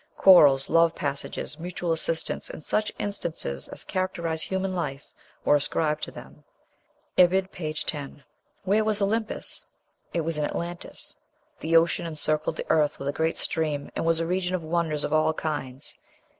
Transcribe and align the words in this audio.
Quarrels, 0.17 0.67
love 0.67 0.95
passages, 0.95 1.59
mutual 1.59 1.91
assistance, 1.91 2.49
and 2.49 2.63
such 2.63 2.91
instances 2.97 3.67
as 3.67 3.83
characterize 3.83 4.41
human 4.41 4.73
life, 4.73 5.05
were 5.45 5.55
ascribed 5.55 6.01
to 6.01 6.09
them." 6.09 6.43
(Ibid., 7.19 7.51
p. 7.51 7.71
10.) 7.71 8.23
Where 8.63 8.83
was 8.83 8.99
Olympus? 8.99 9.63
It 10.11 10.21
was 10.21 10.39
in 10.39 10.43
Atlantis. 10.43 11.17
"The 11.59 11.75
ocean 11.77 12.07
encircled 12.07 12.55
the 12.55 12.65
earth 12.67 12.97
with 12.97 13.09
a 13.09 13.13
great 13.13 13.37
stream, 13.37 13.91
and 13.95 14.03
was 14.03 14.19
a 14.19 14.25
region 14.25 14.55
of 14.55 14.63
wonders 14.63 15.03
of 15.03 15.13
all 15.13 15.33
kinds." 15.35 15.93